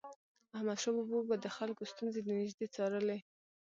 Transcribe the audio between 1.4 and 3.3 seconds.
خلکو ستونزې د نژدي څارلي.